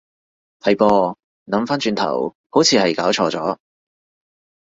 [0.61, 1.15] 係噃，
[1.45, 3.57] 諗返轉頭好似係攪錯咗